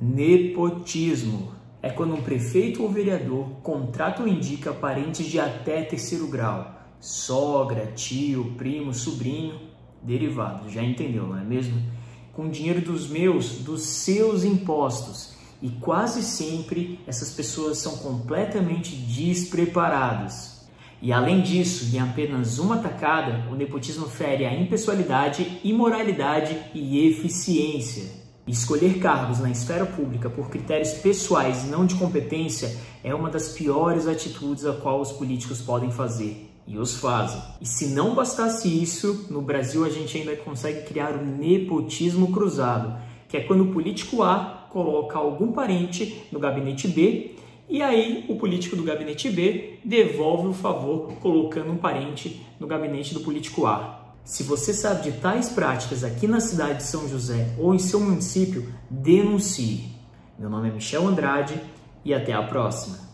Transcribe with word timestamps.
Nepotismo 0.00 1.52
é 1.82 1.90
quando 1.90 2.14
um 2.14 2.22
prefeito 2.22 2.84
ou 2.84 2.88
vereador 2.88 3.48
contrata 3.64 4.22
ou 4.22 4.28
indica 4.28 4.72
parentes 4.72 5.26
de 5.26 5.40
até 5.40 5.82
terceiro 5.82 6.28
grau, 6.28 6.72
sogra, 7.00 7.92
tio, 7.96 8.54
primo, 8.56 8.94
sobrinho, 8.94 9.58
derivado, 10.00 10.70
já 10.70 10.84
entendeu, 10.84 11.26
não 11.26 11.36
é 11.36 11.42
mesmo? 11.42 11.82
Com 12.32 12.48
dinheiro 12.48 12.80
dos 12.80 13.08
meus, 13.08 13.58
dos 13.58 13.82
seus 13.82 14.44
impostos. 14.44 15.36
E 15.60 15.68
quase 15.68 16.22
sempre 16.22 17.00
essas 17.04 17.32
pessoas 17.32 17.78
são 17.78 17.96
completamente 17.96 18.94
despreparadas. 18.94 20.64
E 21.02 21.12
além 21.12 21.42
disso, 21.42 21.92
em 21.92 21.98
apenas 21.98 22.60
uma 22.60 22.78
tacada, 22.78 23.48
o 23.50 23.56
nepotismo 23.56 24.06
fere 24.06 24.44
a 24.44 24.54
impessoalidade, 24.54 25.60
imoralidade 25.64 26.56
e 26.72 27.04
eficiência. 27.08 28.27
Escolher 28.48 28.98
cargos 28.98 29.40
na 29.40 29.50
esfera 29.50 29.84
pública 29.84 30.30
por 30.30 30.48
critérios 30.48 30.92
pessoais 30.94 31.64
e 31.64 31.66
não 31.66 31.84
de 31.84 31.94
competência 31.96 32.74
é 33.04 33.14
uma 33.14 33.28
das 33.28 33.50
piores 33.50 34.06
atitudes 34.06 34.64
a 34.64 34.72
qual 34.72 35.02
os 35.02 35.12
políticos 35.12 35.60
podem 35.60 35.90
fazer. 35.90 36.48
E 36.66 36.78
os 36.78 36.94
fazem. 36.94 37.42
E 37.60 37.66
se 37.66 37.88
não 37.88 38.14
bastasse 38.14 38.66
isso, 38.82 39.26
no 39.28 39.42
Brasil 39.42 39.84
a 39.84 39.90
gente 39.90 40.16
ainda 40.16 40.34
consegue 40.36 40.86
criar 40.86 41.12
o 41.12 41.24
nepotismo 41.24 42.32
cruzado, 42.32 42.98
que 43.28 43.36
é 43.36 43.40
quando 43.40 43.64
o 43.64 43.72
político 43.72 44.22
A 44.22 44.66
coloca 44.70 45.18
algum 45.18 45.52
parente 45.52 46.22
no 46.32 46.38
gabinete 46.38 46.88
B 46.88 47.34
e 47.68 47.82
aí 47.82 48.24
o 48.30 48.36
político 48.36 48.76
do 48.76 48.82
gabinete 48.82 49.28
B 49.28 49.78
devolve 49.84 50.48
o 50.48 50.54
favor 50.54 51.12
colocando 51.20 51.70
um 51.70 51.76
parente 51.76 52.40
no 52.58 52.66
gabinete 52.66 53.12
do 53.12 53.20
político 53.20 53.66
A. 53.66 54.07
Se 54.28 54.42
você 54.42 54.74
sabe 54.74 55.10
de 55.10 55.20
tais 55.20 55.48
práticas 55.48 56.04
aqui 56.04 56.26
na 56.26 56.38
cidade 56.38 56.80
de 56.80 56.82
São 56.82 57.08
José 57.08 57.54
ou 57.56 57.74
em 57.74 57.78
seu 57.78 57.98
município, 57.98 58.70
denuncie. 58.90 59.90
Meu 60.38 60.50
nome 60.50 60.68
é 60.68 60.70
Michel 60.70 61.08
Andrade 61.08 61.58
e 62.04 62.12
até 62.12 62.34
a 62.34 62.42
próxima. 62.42 63.07